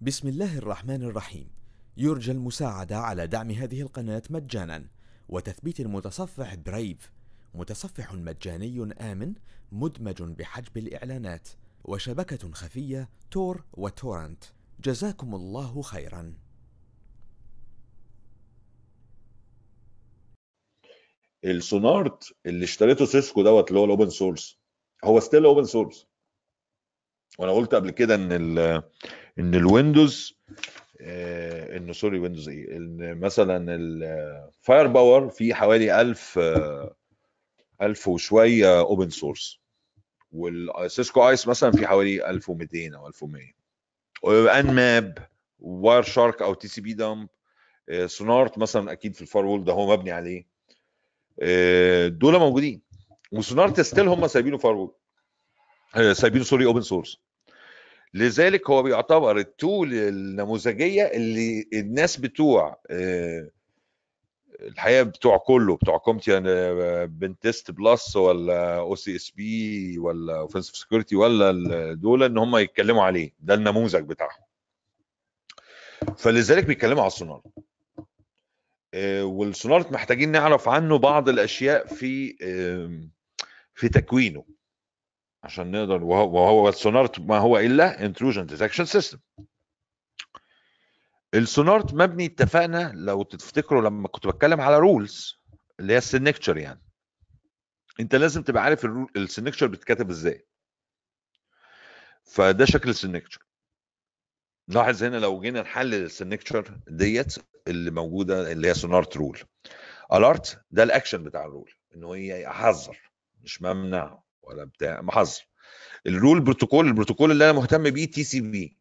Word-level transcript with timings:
بسم 0.00 0.28
الله 0.28 0.58
الرحمن 0.58 1.02
الرحيم. 1.02 1.50
يرجى 1.96 2.32
المساعدة 2.32 2.98
على 2.98 3.26
دعم 3.26 3.50
هذه 3.50 3.80
القناة 3.80 4.22
مجانا. 4.30 4.86
وتثبيت 5.28 5.80
المتصفح 5.80 6.54
Brave 6.54 7.12
متصفح 7.54 8.14
مجاني 8.14 8.92
آمن 9.00 9.34
مدمج 9.72 10.22
بحجب 10.22 10.76
الإعلانات. 10.76 11.48
وشبكة 11.84 12.52
خفية 12.52 13.08
Tor 13.30 13.64
و 13.72 13.80
torrent. 13.80 14.44
جزاكم 14.80 15.34
الله 15.34 15.82
خيرا. 15.82 16.34
ال 21.44 21.57
Snort 21.57 22.24
اللي 22.46 22.64
اشتريته 22.64 23.04
Cisco 23.04 23.42
دوت 23.42 23.68
اللي 23.68 23.80
هو 23.80 23.84
ال 23.84 23.89
open 23.89 24.10
source 24.10 24.58
هو 25.04 25.20
still 25.20 25.44
open 25.44 25.64
source 25.64 26.06
وأنا 27.38 27.52
قلت 27.52 27.74
قبل 27.74 27.90
كده 27.90 28.14
ان 28.14 28.28
ال 28.32 28.58
ان 29.38 29.54
ال 29.54 29.64
Windows 29.64 30.36
آه، 31.00 31.76
إنه 31.76 31.92
sorry 31.92 32.18
Windows 32.18 32.48
إيه؟ 32.48 32.76
إن 32.76 33.20
مثلا 33.20 33.74
ال 33.74 34.86
Firepower 34.86 35.28
فيه 35.28 35.54
حوالي 35.54 36.00
1000 36.00 36.38
آه، 36.38 36.94
1000 37.82 38.08
وشوية 38.08 38.80
open 38.80 39.10
source 39.10 39.60
وال 40.32 40.59
Cisco 40.59 41.28
ISE 41.28 41.48
مثلا 41.48 41.70
في 41.70 41.86
حوالي 41.86 42.30
1200 42.30 42.94
أو 42.96 43.06
1100 43.06 43.52
و 44.22 44.74
Nmap 44.74 45.28
Wireshark 45.58 46.42
أو 46.42 46.54
tcpdump 46.54 47.28
Snort 48.06 48.58
مثلا 48.58 48.92
أكيد 48.92 49.14
في 49.14 49.22
ال 49.22 49.44
firewall 49.46 49.64
ده 49.64 49.72
هو 49.72 49.92
مبني 49.96 50.12
عليه. 50.12 50.46
آه، 51.42 52.08
دول 52.08 52.38
موجودين. 52.38 52.82
و 53.32 53.40
Snort 53.40 53.80
still 53.80 54.08
هم 54.08 54.26
سايبينه 54.26 54.58
firewall 54.58 54.92
سايبينه 56.16 56.44
sorry 56.44 56.66
open 56.66 56.80
source 56.80 57.16
لذلك 58.14 58.70
هو 58.70 58.82
بيعتبر 58.82 59.38
ال 59.38 59.49
tool 59.49 59.94
النموذجية 59.94 61.02
اللي 61.02 61.68
الناس 61.72 62.16
بتوع 62.16 62.80
آه، 62.90 63.50
الحقيقة 64.60 65.02
بتوع 65.02 65.36
كله 65.38 65.76
بتوع 65.76 65.98
CompTIA 65.98 66.40
PenTest+ 67.06 68.16
ولا 68.16 68.76
أو 68.76 68.94
CSP 68.94 69.98
ولا 69.98 70.38
Offensive 70.38 70.76
Security 70.76 71.16
ولا 71.16 71.94
دول 71.94 72.22
إن 72.22 72.38
هم 72.38 72.56
يتكلموا 72.56 73.02
عليه. 73.04 73.32
ده 73.40 73.54
النموذج 73.54 74.04
بتاعهم. 74.04 74.42
فلذلك 76.18 76.64
بيتكلموا 76.64 77.02
على 77.02 77.10
ال 77.12 77.16
Snort. 77.16 77.42
آه، 78.94 79.24
وال 79.24 79.43
Snort 79.43 79.92
محتاجين 79.92 80.32
نعرف 80.32 80.68
عنه 80.68 80.98
بعض 80.98 81.28
الأشياء 81.28 81.86
في 81.86 82.36
في 83.74 83.88
تكوينه. 83.88 84.44
عشان 85.46 85.70
نقدر 85.70 86.04
وهو 86.04 86.34
وهو 86.36 86.72
ما 87.18 87.38
هو 87.38 87.58
إلا 87.58 88.04
intrusion 88.04 88.46
detection 88.46 88.84
system 88.84 89.18
ال 91.34 91.43
Snort 91.43 91.86
مبني 91.92 92.26
اتفقنا 92.26 92.92
لو 92.94 93.22
تفتكروا 93.22 93.82
لما 93.82 94.08
كنت 94.08 94.26
بتكلم 94.26 94.60
على 94.60 94.78
rules 94.78 95.40
اللي 95.80 95.92
هي 95.92 95.98
ال 95.98 96.04
signature 96.04 96.56
يعني. 96.58 96.82
انت 98.00 98.14
لازم 98.14 98.42
تبقى 98.42 98.62
عارف 98.62 98.84
ال 99.16 99.21
signature 99.21 99.66
بتتكتب 99.66 100.10
إزاي. 100.10 100.46
فده 102.24 102.64
شكل 102.64 102.90
ال 102.90 102.96
signature 102.96 103.46
لاحظ 104.68 105.04
هنا 105.04 105.16
لو 105.16 105.40
جينا 105.40 105.62
نحلل 105.62 105.94
ال 105.94 106.02
signature 106.02 106.78
ديت 106.88 107.34
اللي 107.68 107.90
موجودة 107.90 108.52
اللي 108.52 108.68
هي 108.68 108.74
Snort 108.74 109.16
rule 109.16 109.38
alert 110.12 110.60
ده 110.70 110.82
الاكشن 110.82 111.22
بتاع 111.24 111.44
ال 111.44 111.50
rule 111.50 111.72
إن 111.96 112.04
هي 112.04 112.48
احذر 112.48 112.98
مش 113.42 113.62
ممنع. 113.62 114.25
ولا 114.46 114.64
بتاع 114.64 115.00
محذر 115.02 115.40
ال 116.06 116.13
rule 116.13 116.40
بروتوكول 116.40 116.86
البروتوكول 116.86 117.30
اللي 117.30 117.44
أنا 117.44 117.52
مهتم 117.52 117.90
بيه 117.90 118.10
TCP 118.10 118.76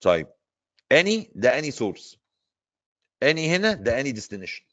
طيب 0.00 0.26
any 0.92 1.32
ده 1.34 1.58
any 1.58 1.70
source 1.70 2.18
any 3.22 3.56
هنا 3.56 3.72
ده 3.72 4.00
any 4.00 4.12
destination 4.12 4.64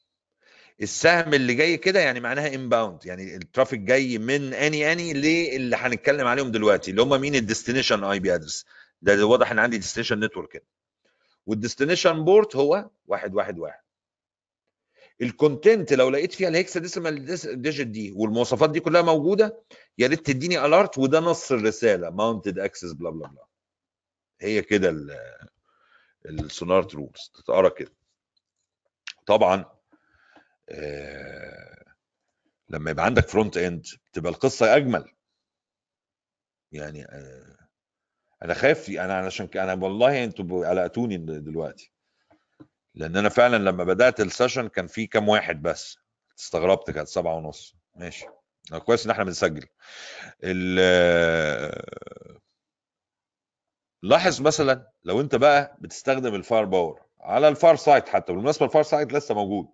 السهم 0.82 1.34
اللي 1.34 1.54
جاي 1.54 1.76
كده 1.76 2.00
يعني 2.00 2.20
معناها 2.20 2.54
inbound 2.54 3.06
يعني 3.06 3.36
ال 3.36 3.42
traffic 3.42 3.80
جاي 3.80 4.18
من 4.18 4.54
any 4.54 4.92
any 4.92 5.12
للي 5.12 5.76
هنتكلم 5.76 6.26
عليهم 6.26 6.50
دلوقتي 6.50 6.90
اللي 6.90 7.02
هم 7.02 7.20
مين؟ 7.20 7.34
ال 7.34 8.04
destination 8.04 8.18
IP 8.20 8.34
address 8.34 8.66
ده 9.02 9.26
واضح 9.26 9.50
إن 9.50 9.58
عندي 9.58 9.78
destination 9.78 10.20
network 10.24 10.56
هنا. 10.56 10.64
وال 11.46 11.58
destination 11.58 12.24
port 12.24 12.56
هو 12.56 12.90
واحد 13.06 13.34
واحد 13.34 13.58
واحد. 13.58 13.80
ال 15.22 15.31
content 15.31 15.92
لو 15.92 16.10
لقيت 16.10 16.32
فيها 16.32 16.48
ال 16.48 16.80
hexadecimal 16.80 17.24
digit 17.62 17.86
دي 17.86 18.12
والمواصفات 18.16 18.70
دي 18.70 18.80
كلها 18.80 19.02
موجودة 19.02 19.62
يا 19.98 20.06
ريت 20.06 20.26
تديني 20.26 20.64
alert 20.66 20.98
وده 20.98 21.20
نص 21.20 21.52
الرسالة 21.52 22.10
mounted 22.10 22.58
access 22.58 22.92
بلا 22.92 23.10
بلا 23.10 23.28
بلا 23.28 23.46
هي 24.40 24.62
كده 24.62 24.94
ال 26.26 26.37
Snort 26.37 26.94
rules 26.94 27.30
تتقرا 27.34 27.68
كده. 27.68 27.92
طبعا 29.26 29.64
آه 30.68 31.84
لما 32.68 32.90
يبقى 32.90 33.04
عندك 33.04 33.28
front 33.28 33.56
end 33.56 33.86
تبقى 34.12 34.32
القصة 34.32 34.76
أجمل. 34.76 35.12
يعني 36.72 37.04
آه 37.04 37.56
أنا 38.42 38.54
خايف 38.54 38.90
أنا 38.90 39.14
علشان 39.18 39.48
أنا 39.54 39.74
والله 39.84 40.24
أنتوا 40.24 40.68
قلقتوني 40.70 41.16
دلوقتي. 41.16 41.92
لأن 42.96 43.16
أنا 43.16 43.28
فعلا 43.28 43.56
لما 43.56 43.84
بدأت 43.84 44.20
ال 44.20 44.26
session 44.26 44.68
كان 44.68 44.86
في 44.86 45.06
كام 45.06 45.28
واحد 45.28 45.62
بس. 45.62 45.98
استغربت 46.38 46.90
كانت 46.90 47.08
سبعة 47.08 47.34
ونص. 47.34 47.76
ماشي. 47.96 48.26
آه، 48.72 48.78
كويس 48.78 49.04
إن 49.04 49.10
إحنا 49.10 49.24
بنسجل. 49.24 49.66
ال- 50.44 51.82
لاحظ 54.02 54.40
مثلا 54.40 54.92
لو 55.04 55.20
أنت 55.20 55.34
بقى 55.34 55.76
بتستخدم 55.80 56.34
ال 56.34 56.64
Firepower 56.64 57.02
على 57.20 57.48
ال 57.48 57.76
FireSIGHT 57.76 58.08
حتى 58.08 58.32
بالمناسبة 58.32 58.66
ال 58.66 58.82
FireSIGHT 58.82 59.12
لسه 59.12 59.34
موجود. 59.34 59.68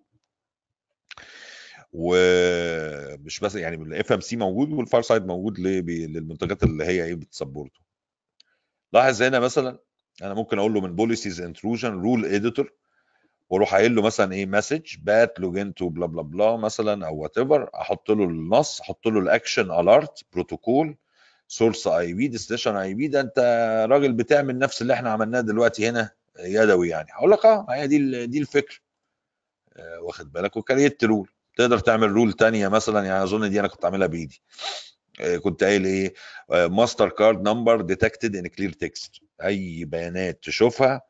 ومش 1.93 3.39
بس 3.39 3.55
يعني 3.55 3.75
ال 3.75 4.11
FMC 4.11 4.35
موجود 4.35 4.73
وال 4.73 5.01
FireSIGHT 5.01 5.23
موجود 5.23 5.59
للمنتجات 5.59 6.63
اللي 6.63 6.83
هي 6.83 7.03
إيه 7.05 7.15
بت 7.15 7.27
support 7.27 7.67
ه. 7.67 7.79
لاحظ 8.93 9.21
هنا 9.21 9.39
مثلا 9.39 9.79
أنا 10.21 10.33
ممكن 10.33 10.59
أقول 10.59 10.73
له 10.73 10.81
من 10.81 10.95
policies 10.95 11.41
intrusion 11.41 12.01
rule 12.01 12.25
editor 12.25 12.73
وأروح 13.53 13.75
قايل 13.75 13.95
له 13.95 14.01
مثلا 14.01 14.33
إيه 14.33 14.45
message 14.45 14.95
bad 15.03 15.39
login 15.39 15.73
to 15.73 15.89
بلا 15.89 16.05
بلا 16.05 16.21
بلا 16.21 16.57
مثلا 16.57 17.07
أو 17.07 17.17
whatever 17.17 17.69
أحط 17.75 18.11
له 18.11 18.23
النص 18.23 18.81
أحط 18.81 19.07
له 19.07 19.19
ال 19.19 19.26
action 19.26 19.71
alert 19.71 20.23
protocol 20.33 20.97
source 21.47 21.87
IP 21.87 22.27
destination 22.27 22.75
IP 22.75 23.07
ده 23.07 23.21
أنت 23.21 23.39
راجل 23.89 24.13
بتعمل 24.13 24.59
نفس 24.59 24.81
اللي 24.81 24.93
إحنا 24.93 25.09
عملناه 25.09 25.41
دلوقتي 25.41 25.89
هنا 25.89 26.09
يدوي 26.39 26.89
يعني. 26.89 27.07
هقول 27.11 27.31
لك 27.31 27.45
آه 27.45 27.65
هي 27.69 27.87
دي 27.87 28.25
دي 28.25 28.39
الفكرة 28.39 28.75
آه، 29.77 29.99
واخد 30.01 30.31
بالك؟ 30.31 30.57
و 30.57 30.64
create 30.64 31.03
rule 31.03 31.29
تقدر 31.57 31.79
تعمل 31.79 32.11
rule 32.11 32.33
تانية 32.33 32.67
مثلا 32.67 33.05
يعني 33.05 33.23
أظن 33.23 33.49
دي 33.49 33.59
أنا 33.59 33.67
كنت 33.67 33.85
عاملها 33.85 34.07
بإيدي. 34.07 34.41
آه، 35.21 35.37
كنت 35.37 35.63
قايل 35.63 35.85
إيه؟ 35.85 36.13
MasterCard 36.49 37.49
number 37.49 37.81
detected 37.81 38.35
in 38.35 38.47
clear 38.47 38.71
text 38.71 39.11
أي 39.43 39.85
بيانات 39.85 40.43
تشوفها 40.43 41.01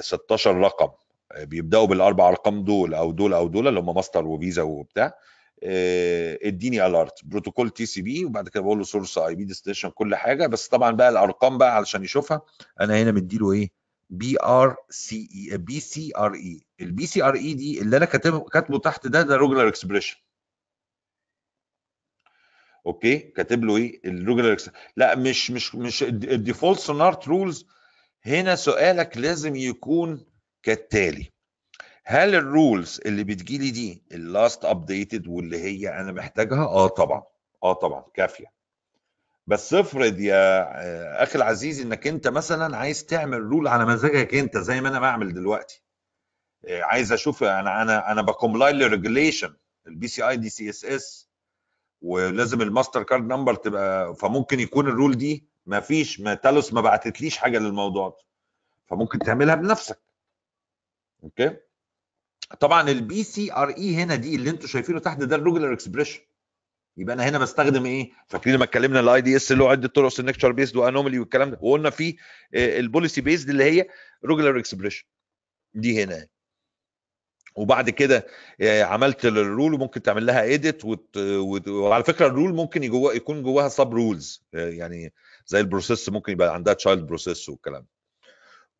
16 0.00 0.56
رقم. 0.56 0.88
آه، 1.32 1.44
بيبدأوا 1.44 1.86
بالأربع 1.86 2.28
أرقام 2.28 2.64
دول 2.64 2.94
أو 2.94 3.12
دول 3.12 3.34
أو 3.34 3.48
دول 3.48 3.68
اللي 3.68 3.80
هم 3.80 3.94
Master 3.94 4.26
و 4.26 4.33
Visa 4.33 4.62
وبتاع. 4.62 5.14
آه، 5.62 6.38
اديني 6.42 6.86
alert 6.86 7.24
protocol 7.24 7.70
TCP 7.70 8.24
وبعد 8.24 8.48
كده 8.48 8.62
بقول 8.62 8.78
له 8.78 8.84
source 8.84 9.18
IP 9.18 9.44
destination 9.44 9.88
كل 9.90 10.14
حاجة. 10.14 10.46
بس 10.46 10.68
طبعا 10.68 10.90
بقى 10.90 11.08
الأرقام 11.08 11.58
بقى 11.58 11.76
علشان 11.76 12.04
يشوفها 12.04 12.42
أنا 12.80 13.02
هنا 13.02 13.12
مديله 13.12 13.52
إيه؟ 13.52 13.70
بي 14.10 14.36
ار 14.42 14.76
سي 14.90 15.28
اي 15.52 15.58
بي 15.58 15.80
سي 15.80 16.12
ار 16.16 16.34
اي 16.34 16.66
البي 16.80 17.06
سي 17.06 17.22
ار 17.22 17.34
اي 17.34 17.54
دي 17.54 17.80
اللي 17.80 17.96
أنا 17.96 18.04
كاتبه 18.04 18.40
كاتبه 18.40 18.78
تحت 18.78 19.06
ده 19.06 19.22
ده 19.22 19.36
regular 19.36 19.68
expression 19.68 20.16
okay؟ 22.86 23.18
كاتب 23.18 23.64
له 23.64 23.76
إيه؟ 23.76 24.00
ال 24.04 24.10
regular 24.10 24.56
لا 24.96 25.16
مش 25.16 25.50
مش 25.50 25.74
مش 25.74 26.02
ال 26.02 26.11
default 26.11 26.78
Snort 26.78 27.28
rules 27.28 27.66
هنا 28.26 28.54
سؤالك 28.56 29.16
لازم 29.16 29.56
يكون 29.56 30.26
كالتالي. 30.62 31.32
هل 32.04 32.34
ال 32.34 32.45
rules 32.45 33.00
اللي 33.06 33.24
بتجيلي 33.24 33.70
دي 33.70 34.02
ال 34.12 34.22
last 34.22 34.64
updated 34.64 35.26
واللي 35.28 35.58
هي 35.62 35.88
أنا 36.00 36.12
محتاجها؟ 36.12 36.64
آه 36.64 36.86
طبعا 36.88 37.22
آه 37.62 37.72
طبعا 37.72 38.04
كافية. 38.14 38.46
بس 39.46 39.74
افرض 39.74 40.20
يا 40.20 40.62
آه، 40.62 41.22
أخي 41.22 41.38
العزيز 41.38 41.80
إنك 41.80 42.06
أنت 42.06 42.28
مثلا 42.28 42.76
عايز 42.76 43.04
تعمل 43.04 43.40
rule 43.40 43.68
على 43.68 43.84
مزاجك 43.86 44.34
أنت 44.34 44.58
زي 44.58 44.80
ما 44.80 44.88
أنا 44.88 45.00
بعمل 45.00 45.34
دلوقتي. 45.34 45.82
آه، 46.68 46.82
عايز 46.82 47.12
أشوف 47.12 47.44
أنا 47.44 47.82
أنا 47.82 48.12
أنا 48.12 48.22
ب 48.22 48.29
comply 48.29 48.72
لل 48.72 48.85
regulation 48.85 49.48
ال 49.48 49.54
PCI 49.86 50.28
DCSS 50.28 51.28
ولازم 52.02 52.62
ال 52.62 53.02
MasterCard 53.02 53.22
number 53.26 53.54
تبقى 53.54 54.14
فممكن 54.16 54.60
يكون 54.60 54.88
ال 54.88 54.94
rule 54.94 55.16
دي 55.16 55.46
ما 55.66 55.80
فيش 55.80 56.20
ما 56.20 56.34
Talos 56.34 56.72
ما 56.72 56.80
بعتتليش 56.80 57.36
حاجة 57.38 57.58
للموضوع 57.58 58.08
ده. 58.08 58.16
فممكن 58.86 59.18
تعملها 59.18 59.54
بنفسك. 59.54 59.98
okay؟ 61.24 61.56
طبعا 62.60 62.90
ال 62.90 63.22
PCRE 63.24 63.94
هنا 63.94 64.14
دي 64.14 64.36
اللي 64.36 64.50
أنتوا 64.50 64.68
شايفينه 64.68 64.98
تحت 65.00 65.18
ده 65.18 65.36
ال 65.36 65.40
regular 65.40 65.72
expression. 65.72 66.20
يبقى 66.96 67.14
أنا 67.14 67.28
هنا 67.28 67.38
بستخدم 67.38 67.86
إيه؟ 67.86 68.12
فاكرين 68.28 68.56
لما 68.56 68.64
اتكلمنا 68.64 69.00
ال 69.00 69.20
IDS 69.20 69.52
اللي 69.52 69.64
هو 69.64 69.68
عدة 69.68 69.88
طرق 69.88 70.08
signature 70.08 70.52
based 70.52 70.76
و 70.76 70.81
anomaly 70.81 71.18
والكلام 71.18 71.50
ده 71.50 71.58
وقلنا 71.60 71.90
في 71.90 72.16
ال 72.54 72.63
policy 72.63 73.20
based 73.20 73.50
اللي 73.50 73.64
هي 73.64 73.88
regular 74.24 74.58
expression. 74.58 75.04
دي 75.74 76.04
هنا. 76.04 76.26
وبعد 77.56 77.90
كده 77.90 78.26
آه، 78.60 78.82
عملت 78.82 79.24
ال 79.26 79.36
rule 79.36 79.74
وممكن 79.74 80.02
تعمل 80.02 80.26
لها 80.26 80.42
edit 80.42 80.82
وعلى 81.68 82.04
فكرة 82.04 82.26
ال 82.26 82.32
rule 82.32 82.54
ممكن 82.54 82.88
جوا 82.90 83.12
يكون 83.12 83.42
جواها 83.42 83.68
sub 83.68 83.94
rules 83.94 84.44
يعني 84.52 85.12
زي 85.46 85.60
ال 85.60 85.66
process 85.66 86.08
ممكن 86.08 86.32
يبقى 86.32 86.54
عندها 86.54 86.74
child 86.74 87.06
process 87.06 87.48
والكلام 87.48 87.86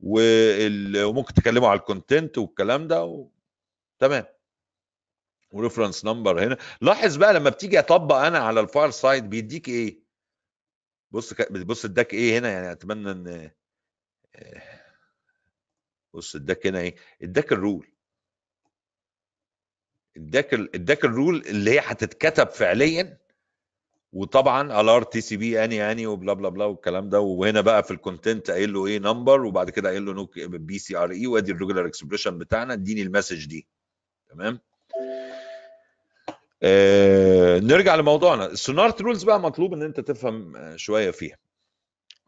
وممكن 0.01 1.35
تكلموا 1.35 1.69
على 1.69 1.79
ال 1.81 1.88
content 1.88 2.39
والكلام 2.39 2.89
ده 2.89 3.05
و... 3.05 3.29
تمام. 3.99 4.25
و 5.51 5.56
reference 5.56 6.05
number 6.05 6.45
هنا. 6.45 6.57
لاحظ 6.81 7.17
بقى 7.17 7.35
لما 7.35 7.51
بتيجي 7.51 7.79
أطبق 7.79 8.15
أنا 8.17 8.39
على 8.39 8.61
ال 8.61 8.91
FireSIGHT 8.91 9.31
بيديك 9.31 9.69
إيه؟ 9.69 9.99
بص 11.11 11.35
ك... 11.35 11.53
بص 11.53 11.85
اداك 11.85 12.15
إيه 12.15 12.39
هنا؟ 12.39 12.49
يعني 12.49 12.73
أتمنى 12.73 13.11
إن 13.11 13.51
آه، 14.37 14.63
بص 16.15 16.37
اداك 16.37 16.67
هنا 16.67 16.81
إيه؟ 16.81 16.97
اداك 17.23 17.53
ال 17.53 17.61
rule 17.61 17.96
اداك 20.17 20.55
اداك 20.55 21.05
الرول 21.05 21.45
اللي 21.47 21.71
هي 21.71 21.81
هتتكتب 21.85 22.51
فعليا. 22.51 23.19
وطبعا 24.13 24.81
ال 24.81 24.85
alert 24.85 25.03
TCP 25.03 25.65
any 25.65 25.93
any 25.93 26.07
وبلا 26.07 26.33
بلا 26.33 26.49
بلا 26.49 26.65
والكلام 26.65 27.09
ده. 27.09 27.21
وهنا 27.21 27.61
بقى 27.61 27.83
في 27.83 27.91
ال 27.91 27.98
content 27.98 28.51
قايل 28.51 28.73
له 28.73 28.87
إيه 28.87 28.99
number 28.99 29.45
وبعد 29.45 29.71
كده 29.71 29.89
قايل 29.89 30.07
له 30.07 30.13
نوك 30.13 30.39
PCRE 30.41 31.27
وأدي 31.27 31.53
ال 31.53 31.57
regular 31.57 31.87
expression 31.87 32.39
بتاعنا 32.39 32.73
اديني 32.73 33.03
ال 33.03 33.08
message 33.08 33.47
دي. 33.47 33.67
تمام؟ 34.31 34.61
آه 36.63 37.59
نرجع 37.59 37.95
لموضوعنا. 37.95 38.47
ال 38.47 38.56
Snort 38.56 39.01
rules 39.01 39.23
بقى 39.23 39.41
مطلوب 39.41 39.75
إن 39.75 39.83
أنت 39.83 40.01
تفهم 40.01 40.55
شوية 40.77 41.11
فيها. 41.11 41.37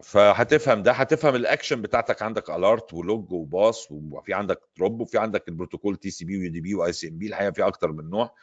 فهتفهم 0.05 0.83
ده 0.83 0.93
هتفهم 0.93 1.35
الأكشن 1.35 1.83
بتاعتك. 1.83 2.23
عندك 2.23 2.51
alert 2.51 2.95
و 2.95 3.04
log 3.04 3.33
و 3.33 3.44
pass 3.44 3.89
وفي 3.91 4.35
عندك 4.35 4.61
drop 4.77 5.01
وفي 5.01 5.19
عندك 5.19 5.49
البروتوكول 5.49 5.97
تي 5.97 6.11
سي 6.11 6.25
بي 6.25 6.39
ويو 6.39 6.51
دي 6.51 6.61
بي 6.61 6.75
واي 6.75 6.93
سي 6.93 7.09
ام 7.09 7.19
بي 7.19 7.27
الحقيقة 7.27 7.51
في 7.51 7.63
أكتر 7.67 7.93
من 7.93 8.11
نوع. 8.11 8.35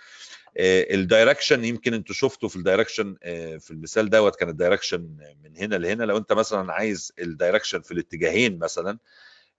ال 0.60 0.70
direction 0.70 1.66
يمكن 1.66 1.94
أنتوا 1.94 2.16
شفتوا 2.16 2.50
في 2.50 2.56
ال 2.56 2.62
direction 2.62 3.16
في 3.60 3.72
المثال 3.72 4.10
دوت 4.10 4.36
كان 4.36 4.50
ال 4.50 4.55
direction 4.55 5.02
من 5.44 5.58
هنا 5.58 5.76
لهنا. 5.76 6.04
لو 6.04 6.18
انت 6.18 6.34
مثلا 6.34 6.74
عايز 6.74 7.14
ال 7.20 7.26
direction 7.26 7.82
في 7.82 7.92
الاتجاهين 7.92 8.60
مثلا 8.60 8.98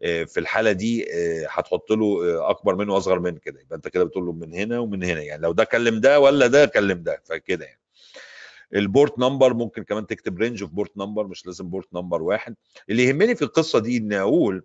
في 0.01 0.35
الحالة 0.41 0.73
دي 0.73 1.07
هتحط 1.49 1.91
له 1.93 2.17
أكبر 2.51 2.75
منه 2.77 2.95
وأصغر 2.95 3.19
من 3.19 3.37
كده. 3.37 3.61
يبقى 3.61 3.77
انت 3.77 3.89
كده 3.89 4.05
بتقول 4.05 4.27
له 4.27 4.33
من 4.33 4.55
هنا 4.55 4.79
ومن 4.79 5.05
هنا. 5.05 5.23
يعني 5.23 5.43
لو 5.43 5.53
ده 5.53 5.65
كلم 5.65 6.01
ده 6.01 6.21
ولا 6.21 6.47
ده 6.47 6.67
كلم 6.67 7.03
ده 7.03 7.23
فكده 7.25 7.65
يعني. 7.65 7.81
ال 8.75 8.84
port 8.84 9.19
number 9.19 9.55
ممكن 9.55 9.83
كمان 9.85 10.07
تكتب 10.07 10.39
range 10.39 10.63
of 10.63 10.71
port 10.73 10.97
number 10.97 11.27
مش 11.27 11.47
لازم 11.47 11.69
port 11.71 11.95
number 11.95 12.23
واحد. 12.23 12.57
اللي 12.91 13.05
يهمني 13.05 13.35
في 13.35 13.43
القصة 13.43 13.79
دي 13.79 13.97
ان 13.97 14.13
أقول 14.13 14.65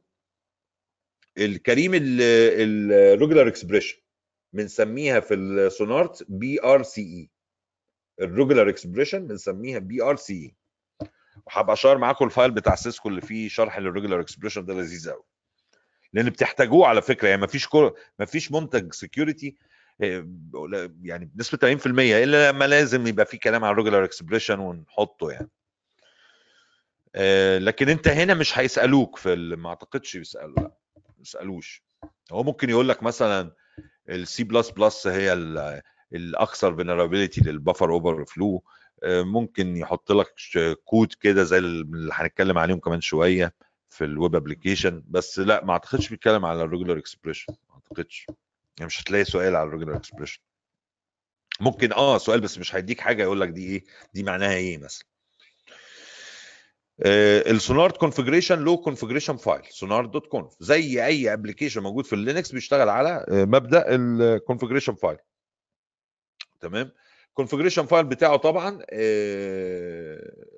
الكريم 1.37 1.91
ال 1.95 2.14
regular 2.14 3.47
expression 3.47 3.97
بنسميها 4.53 5.19
في 5.19 5.33
ال 5.33 5.48
Snort 5.48 6.23
PCRE 6.29 7.29
ال 8.21 8.27
regular 8.27 8.69
expression 8.69 9.27
بنسميها 9.27 9.79
PCRE 9.79 10.55
وهبقى 11.47 11.75
share 11.75 11.97
معاكم 11.97 12.25
ال 12.25 12.31
file 12.31 12.51
بتاع 12.51 12.75
سيسكو 12.75 13.09
اللي 13.09 13.21
فيه 13.21 13.49
شرح 13.49 13.79
لل 13.79 13.89
regular 13.89 14.21
expression 14.21 14.65
ده 14.65 14.73
لذيذ 14.73 15.11
قوي 15.11 15.23
لأن 16.13 16.29
بتحتاجوه 16.29 16.87
على 16.87 17.01
فكرة 17.01 17.27
يعني 17.27 17.41
مفيش 17.41 17.67
كو... 17.67 17.91
مفيش 18.19 18.51
منتج 18.51 18.93
security 18.93 19.55
يعني 19.99 21.25
بنسبة 21.35 21.57
80% 21.57 21.87
إلا 21.87 22.51
لما 22.51 22.65
لازم 22.67 23.07
يبقى 23.07 23.25
في 23.25 23.37
كلام 23.37 23.63
عن 23.63 23.71
ال 23.71 23.75
regular 23.75 24.03
expression 24.03 24.59
ونحطه 24.59 25.31
يعني. 25.31 25.49
لكن 27.59 27.89
أنت 27.89 28.07
هنا 28.07 28.33
مش 28.33 28.57
هيسألوك 28.59 29.17
في 29.17 29.35
ما 29.35 29.69
أعتقدش 29.69 30.15
يسألوا 30.15 30.55
لأ 30.55 30.71
ما 30.97 31.15
يسألوش. 31.21 31.83
هو 32.31 32.43
ممكن 32.43 32.69
يقول 32.69 32.89
لك 32.89 33.03
مثلا 33.03 33.51
السي 34.09 34.43
بلس 34.43 34.69
بلس 34.69 35.07
هي 35.07 35.33
الأكثر 36.13 36.75
vulnerability 36.75 37.41
لل 37.41 37.91
buffer 37.91 38.25
overflow 38.25 38.63
ممكن 39.05 39.77
يحط 39.77 40.11
لك 40.11 40.33
كود 40.85 41.13
كده 41.13 41.43
زي 41.43 41.57
اللي 41.57 42.09
هنتكلم 42.13 42.57
عليهم 42.57 42.79
كمان 42.79 43.01
شوية 43.01 43.53
في 43.89 44.03
ال 44.05 44.13
web 44.13 44.35
application 44.35 45.03
بس 45.07 45.39
لأ 45.39 45.65
ما 45.65 45.73
أعتقدش 45.73 46.09
بيتكلم 46.09 46.45
على 46.45 46.63
ال 46.63 46.68
regular 46.68 46.97
expression 46.97 47.53
ما 47.69 47.75
أعتقدش. 47.75 48.27
يعني 48.77 48.87
مش 48.87 49.01
هتلاقي 49.01 49.23
سؤال 49.23 49.55
على 49.55 49.67
ال 49.67 49.71
regular 49.71 49.95
expression 49.97 50.39
ممكن 51.59 51.93
آه 51.93 52.17
سؤال 52.17 52.41
بس 52.41 52.57
مش 52.57 52.75
هيديك 52.75 52.99
حاجة 52.99 53.23
يقول 53.23 53.41
لك 53.41 53.49
دي 53.49 53.65
إيه 53.67 53.83
دي 54.13 54.23
معناها 54.23 54.53
إيه 54.55 54.77
مثلا. 54.77 55.05
ال 57.51 57.58
Snort 57.58 57.91
configuration 57.91 58.59
لو 58.59 58.77
configuration 58.77 59.37
file 59.37 59.61
snort 59.69 60.05
dot 60.05 60.27
conf 60.27 60.53
زي 60.59 61.05
أي 61.05 61.33
application 61.33 61.81
موجود 61.83 62.05
في 62.05 62.13
ال 62.13 62.20
Linux 62.20 62.51
بيشتغل 62.51 62.89
على 62.89 63.25
مبدأ 63.29 63.85
ال 63.95 64.03
configuration 64.03 64.95
file 64.95 65.17
تمام؟ 66.59 66.91
ال 67.29 67.33
configuration 67.33 67.85
file 67.85 68.05
بتاعه 68.05 68.35
طبعا 68.37 68.69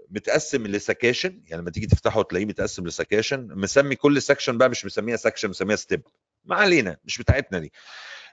متقسم 0.09 0.67
ل 0.67 0.75
sections 0.75 1.41
يعني 1.47 1.61
لما 1.61 1.71
تيجي 1.71 1.87
تفتحه 1.87 2.21
تلاقيه 2.23 2.45
متقسم 2.45 2.87
ل 2.87 2.94
sections 2.94 3.47
مسمي 3.51 3.95
كل 3.95 4.21
section 4.21 4.57
بقى 4.57 4.69
مش 4.69 4.85
مسميها 4.85 5.15
section 5.17 5.49
مسميها 5.49 5.75
step 5.75 6.01
ما 6.45 6.55
علينا 6.55 6.97
مش 7.03 7.17
بتاعتنا 7.17 7.59
دي. 7.59 7.73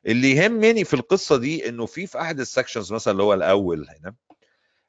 اللي 0.07 0.31
يهمني 0.31 0.85
في 0.85 0.95
القصة 0.95 1.37
دي 1.37 1.69
إنه 1.69 1.87
في 1.87 2.07
في 2.07 2.21
أحد 2.21 2.41
ال 2.41 2.46
sections 2.46 2.93
مثلا 2.93 3.13
اللي 3.13 3.23
هو 3.23 3.35
الأول 3.35 3.87
هنا 3.89 4.15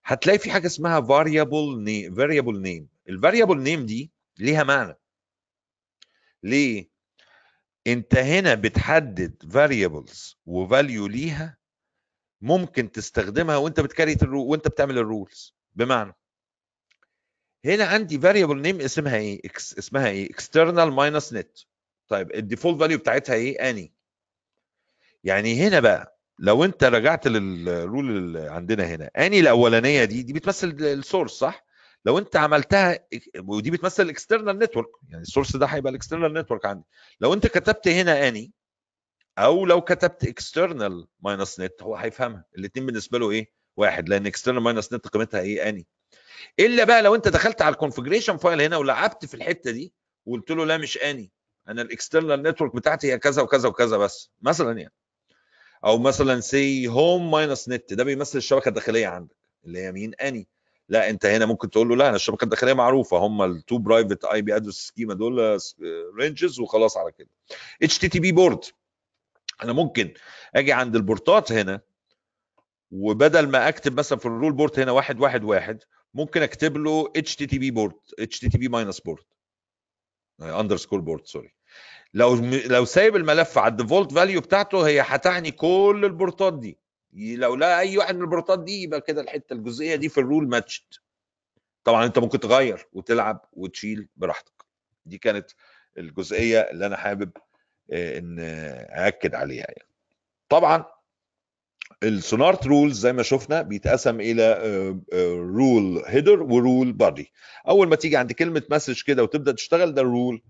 هتلاقي 0.03 0.39
في 0.39 0.51
حاجة 0.51 0.68
اسمها 0.68 1.01
variable 1.01 1.77
name 1.88 2.15
variable 2.15 2.57
name. 2.65 2.83
ال 3.09 3.15
variable 3.15 3.57
name 3.61 3.85
دي 3.85 4.12
ليها 4.39 4.63
معنى. 4.63 4.97
ليه؟ 6.44 6.89
أنت 7.88 8.15
هنا 8.15 8.56
بتحدد 8.56 9.44
variables 9.53 10.35
و 10.45 10.56
value 10.56 11.07
ليها 11.07 11.57
ممكن 12.41 12.91
تستخدمها 12.91 13.57
وأنت 13.57 13.79
بت 13.79 13.90
create 13.90 14.23
وأنت 14.24 14.67
بتعمل 14.67 14.97
ال 14.97 15.07
rules 15.07 15.55
بمعنى. 15.75 16.15
هنا 17.65 17.85
عندي 17.85 18.19
variable 18.19 18.63
name 18.65 18.83
اسمها 18.83 19.15
إيه؟ 19.17 19.41
اسمها 19.56 20.07
إيه؟ 20.07 20.29
external 20.31 20.91
minus 20.91 21.33
net. 21.38 21.65
طيب 22.11 22.35
ال 22.35 22.41
default 22.41 22.79
value 22.79 22.97
بتاعتها 22.97 23.35
إيه؟ 23.35 23.69
any. 23.69 23.93
يعني 25.23 25.67
هنا 25.67 25.79
بقى 25.79 26.19
لو 26.39 26.65
أنت 26.65 26.83
رجعت 26.83 27.27
لل 27.27 27.55
rule 27.55 28.09
اللي 28.17 28.49
عندنا 28.49 28.83
هنا 28.85 29.11
any 29.17 29.39
الأولانية 29.39 30.03
دي 30.03 30.23
دي 30.23 30.33
بتمثل 30.33 30.67
ال 30.67 30.77
source 30.77 31.31
صح؟ 31.31 31.65
لو 32.05 32.17
أنت 32.17 32.35
عملتها 32.35 32.99
ودي 33.39 33.71
بتمثل 33.71 34.03
ال 34.03 34.10
external 34.10 34.59
network 34.59 34.89
يعني 35.09 35.21
ال 35.21 35.26
source 35.26 35.55
ده 35.55 35.65
هيبقى 35.65 35.89
ال 35.89 35.94
external 35.94 36.33
network 36.33 36.65
عندي. 36.65 36.83
لو 37.21 37.33
أنت 37.33 37.47
كتبت 37.47 37.88
هنا 37.88 38.27
any 38.27 38.53
أو 39.38 39.65
لو 39.65 39.81
كتبت 39.81 40.24
external 40.24 41.07
minus 41.19 41.60
net 41.60 41.81
هو 41.83 41.95
هيفهمها. 41.95 42.45
الاثنين 42.57 42.86
بالنسبة 42.86 43.19
له 43.19 43.31
إيه؟ 43.31 43.51
واحد 43.77 44.09
لأن 44.09 44.25
external 44.25 44.62
minus 44.63 44.93
net 44.93 45.07
قيمتها 45.07 45.41
إيه؟ 45.41 45.69
any. 45.69 45.88
إلا 46.59 46.83
بقى 46.83 47.01
لو 47.01 47.15
أنت 47.15 47.27
دخلت 47.27 47.62
على 47.62 47.74
ال 47.74 47.78
configuration 47.78 48.38
file 48.38 48.62
هنا 48.62 48.77
ولعبت 48.77 49.25
في 49.25 49.33
الحتة 49.33 49.71
دي 49.71 49.93
وقلت 50.25 50.51
له 50.51 50.65
لا 50.65 50.77
مش 50.77 50.97
any. 50.98 51.31
أنا 51.68 51.82
ال 51.81 51.88
external 51.88 52.43
network 52.43 52.75
بتاعتي 52.75 53.12
هي 53.13 53.18
كذا 53.20 53.41
وكذا 53.41 53.70
وكذا 53.70 53.98
بس 53.98 54.30
مثلا 54.41 54.80
يعني. 54.80 54.94
أو 55.86 55.98
مثلا 55.98 56.39
زي 56.39 56.88
home 56.88 57.31
minus 57.31 57.69
net 57.69 57.93
ده 57.94 58.03
بيمثل 58.03 58.38
الشبكة 58.38 58.70
الداخلية 58.70 59.08
عندك 59.08 59.36
اللي 59.65 59.80
هي 59.80 59.91
مين؟ 59.91 60.13
any. 60.13 60.48
لا 60.89 61.10
أنت 61.10 61.25
هنا 61.25 61.46
ممكن 61.46 61.70
تقول 61.70 61.89
له 61.89 61.96
لا 61.96 62.08
أنا 62.08 62.15
الشبكة 62.15 62.44
الداخلية 62.44 62.74
معروفة 62.74 63.18
هم 63.18 63.41
ال 63.43 63.77
two 63.77 64.25
private 64.25 64.41
IP 64.41 64.55
address 64.55 64.75
schema 64.75 65.13
دول 65.13 65.60
ranges 66.19 66.60
وخلاص 66.60 66.98
على 66.98 67.12
كده. 67.12 67.30
HTTP 67.83 67.98
port 67.98 68.60
أنا 69.63 69.74
ممكن 69.74 70.13
أجي 70.56 70.74
عند 70.74 70.96
ال 70.95 71.05
portات 71.05 71.51
هنا 71.51 71.82
وبدل 72.91 73.48
ما 73.50 73.70
أكتب 73.70 74.00
مثلا 74.00 74.18
في 74.20 74.25
ال 74.25 74.31
rule 74.31 74.53
port 74.53 74.79
هنا 74.80 74.91
واحد 74.91 75.20
واحد 75.20 75.44
واحد 75.44 75.84
ممكن 76.13 76.41
أكتب 76.41 76.77
له 76.77 77.12
HTTP 77.15 77.36
port 77.36 77.95
HTTP 78.19 78.67
minus 78.67 79.00
port 79.00 79.24
underscore 80.43 81.00
port 81.00 81.25
sorry 81.25 81.53
لو 82.13 82.36
لو 82.65 82.86
سايب 82.86 83.15
الملف 83.15 83.57
على 83.57 83.71
ال 83.71 83.77
default 83.77 84.13
value 84.13 84.41
بتاعته 84.41 84.88
هي 84.88 85.01
هتعني 85.01 85.51
كل 85.51 86.01
ال 86.03 86.13
portات 86.13 86.60
دي. 86.60 86.77
لو 87.13 87.55
لا 87.55 87.79
أي 87.79 87.98
واحد 87.98 88.15
من 88.15 88.21
ال 88.21 88.28
portات 88.28 88.60
دي 88.63 88.83
يبقى 88.83 89.01
كده 89.01 89.21
الحتة 89.21 89.53
الجزئية 89.53 89.95
دي 89.95 90.10
في 90.10 90.17
ال 90.17 90.24
rule 90.24 90.48
matched 90.50 91.01
طبعا 91.83 92.05
أنت 92.05 92.19
ممكن 92.19 92.39
تغير 92.39 92.88
وتلعب 92.93 93.45
وتشيل 93.53 94.07
براحتك. 94.17 94.65
دي 95.05 95.17
كانت 95.17 95.51
الجزئية 95.98 96.60
اللي 96.60 96.86
أنا 96.86 96.98
حابب 96.98 97.31
إن 97.93 98.38
أأكد 98.89 99.36
عليها 99.36 99.65
يعني. 99.69 99.89
طبعا 100.50 100.86
ال 102.03 102.14
Snort 102.14 102.67
rules 102.67 103.00
زي 103.00 103.13
ما 103.13 103.24
شفنا 103.24 103.62
بيتقسم 103.62 104.21
إلى 104.21 104.57
rule 105.55 106.03
header 106.07 106.43
و 106.43 106.53
rule 106.53 106.91
body 106.93 107.31
أول 107.67 107.88
ما 107.88 107.95
تيجي 107.95 108.17
عند 108.17 108.31
كلمة 108.31 108.63
message 108.71 109.01
كده 109.03 109.24
وتبدأ 109.24 109.51
تشتغل 109.51 109.93
ده 109.93 110.01
ال 110.01 110.10
rule 110.10 110.41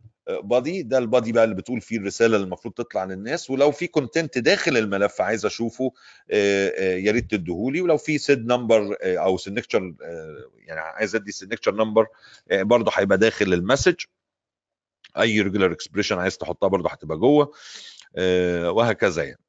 body 0.44 0.84
ده 0.84 0.98
ال 0.98 1.05
body 1.05 1.32
بقى 1.32 1.44
اللي 1.44 1.56
بتقول 1.56 1.82
فيه 1.82 1.98
الرسالة 1.98 2.36
اللي 2.36 2.46
المفروض 2.46 2.74
تطلع 2.74 3.04
للناس 3.04 3.50
ولو 3.50 3.72
في 3.72 3.88
content 3.88 4.38
داخل 4.38 4.78
الملف 4.78 5.22
عايز 5.22 5.46
أشوفه 5.46 5.92
يا 6.30 7.12
ريت 7.12 7.32
تديهولي 7.32 7.82
ولو 7.82 7.98
في 7.98 8.18
SID 8.18 8.46
number 8.48 8.96
أو 9.04 9.38
signature 9.38 9.94
يعني 10.68 10.80
عايز 10.80 11.16
أدي 11.16 11.32
signature 11.32 11.76
number 11.76 12.08
برضه 12.52 12.92
هيبقى 12.96 13.18
داخل 13.18 13.54
ال 13.54 13.59
message 13.59 13.96
أي 15.18 15.42
regular 15.42 15.72
expression 15.72 16.18
عايز 16.18 16.38
تحطها 16.38 16.68
برضه 16.68 16.90
هتبقى 16.90 17.18
جوه 17.18 17.52
وهكذا 18.70 19.24
يعني. 19.24 19.40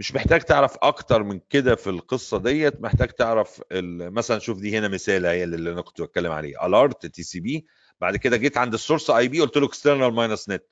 مش 0.00 0.14
محتاج 0.14 0.40
تعرف 0.40 0.76
أكتر 0.82 1.22
من 1.22 1.40
كده 1.50 1.74
في 1.74 1.90
القصة 1.90 2.38
ديت 2.38 2.80
محتاج 2.80 3.08
تعرف 3.08 3.62
مثلا 3.72 4.38
شوف 4.38 4.60
دي 4.60 4.78
هنا 4.78 4.88
مثال 4.88 5.26
هي 5.26 5.44
اللي 5.44 5.72
أنا 5.72 5.80
كنت 5.82 6.02
بتكلم 6.02 6.32
عليه 6.32 6.66
alert 6.66 7.06
TCP 7.06 7.66
بعد 8.00 8.16
كده 8.16 8.36
جيت 8.36 8.56
عند 8.58 8.74
ال 8.74 9.10
source 9.10 9.28
IP 9.28 9.40
قلت 9.40 9.56
له 9.56 9.66
external 9.66 10.14
minus 10.14 10.48
net 10.48 10.64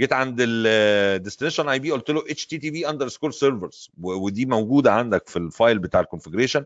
جيت 0.00 0.12
عند 0.12 0.36
ال 0.40 1.68
destination 1.68 1.78
IP 1.78 1.90
قلت 1.90 2.10
له 2.10 2.24
HTTP 2.30 2.88
underscore 2.88 3.30
servers 3.30 3.90
ودي 4.02 4.46
موجودة 4.46 4.92
عندك 4.92 5.28
في 5.28 5.36
ال 5.36 5.44
file 5.44 5.78
بتاع 5.78 6.00
ال 6.00 6.05
configuration 6.05 6.64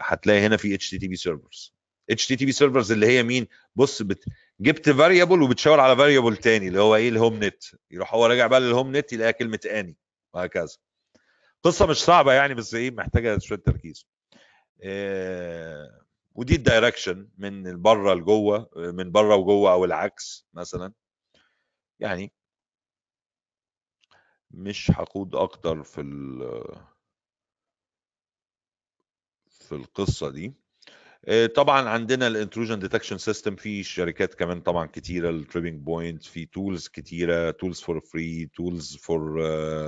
هتلاقي 0.00 0.40
هنا 0.40 0.56
في 0.56 0.74
اتش 0.74 0.90
تي 0.90 0.98
تي 0.98 1.08
بي 1.08 1.16
سيرفرز 1.16 1.74
اتش 2.10 2.26
تي 2.26 2.36
تي 2.36 2.44
بي 2.46 2.52
سيرفرز 2.52 2.92
اللي 2.92 3.06
هي 3.06 3.22
مين؟ 3.22 3.46
بص 3.76 4.02
بت... 4.02 4.24
جبت 4.60 4.90
variable 4.90 5.42
وبتشاور 5.42 5.80
على 5.80 5.96
variable 5.96 6.36
تاني 6.36 6.68
اللي 6.68 6.80
هو 6.80 6.96
إيه؟ 6.96 7.08
ال 7.08 7.15
home 7.15 7.44
net 7.44 7.64
يروح 7.90 8.14
هو 8.14 8.26
راجع 8.26 8.46
بقى 8.46 8.60
لل 8.60 8.72
home 8.72 8.96
net 8.96 9.12
يلاقي 9.12 9.32
كلمة 9.32 9.60
any 9.70 9.96
وهكذا. 10.34 10.76
قصة 11.62 11.86
مش 11.86 11.96
صعبة 11.96 12.32
يعني 12.32 12.54
بس 12.54 12.74
إيه؟ 12.74 12.90
محتاجة 12.90 13.38
شوية 13.38 13.58
تركيز. 13.58 14.06
إيه 14.82 16.08
ودي 16.34 16.54
ال 16.54 16.61
direction 16.61 17.28
من 17.38 17.82
بره 17.82 18.14
لجوة 18.14 18.70
من 18.76 19.10
برة 19.12 19.36
وجوة 19.36 19.72
أو 19.72 19.84
العكس 19.84 20.46
مثلا. 20.54 20.92
يعني 22.00 22.32
مش 24.50 24.90
هخوض 24.90 25.36
أكتر 25.36 25.82
في 25.82 26.02
في 29.50 29.72
القصة 29.74 30.30
دي. 30.30 30.54
طبعا 31.54 31.88
عندنا 31.88 32.26
ال 32.26 32.31
intrusion 32.31 32.78
detection 32.78 33.18
system 33.18 33.56
في 33.56 33.82
شركات 33.82 34.34
كمان 34.34 34.60
طبعا 34.60 34.86
كتيرة 34.86 35.30
ال 35.30 35.82
TippingPoint 35.82 36.24
في 36.24 36.46
tools 36.46 36.88
كتيرة 36.88 37.50
tools 37.50 37.80
for 37.80 38.00
free 38.00 38.46
tools 38.54 38.96
for 38.96 39.42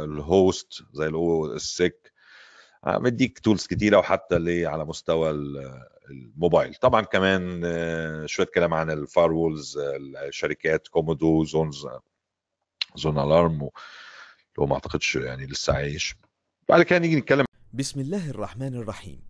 ال 0.04 0.20
host 0.20 0.82
زي 0.92 1.06
ال 1.06 1.52
OSSEC 1.52 2.12
مديك 2.86 3.38
tools 3.38 3.66
كتيرة 3.66 3.98
وحتى 3.98 4.36
اللي 4.36 4.66
على 4.66 4.84
مستوى 4.84 5.30
الموبايل. 6.10 6.74
طبعا 6.74 7.02
كمان 7.02 7.62
شوية 8.26 8.46
كلام 8.46 8.74
عن 8.74 8.90
ال 8.90 9.32
firewalls 9.32 9.78
الشركات 10.28 10.88
Comodo 10.88 11.44
زونز 11.44 11.86
ZoneAlarm 12.96 13.70
لو 14.58 14.66
ما 14.66 14.74
أعتقدش 14.74 15.16
يعني 15.16 15.46
لسه 15.46 15.72
عايش. 15.72 16.14
بعد 16.68 16.82
كده 16.82 16.98
نيجي 16.98 17.16
نتكلم. 17.16 17.44
بسم 17.72 18.00
الله 18.00 18.30
الرحمن 18.30 18.74
الرحيم. 18.74 19.29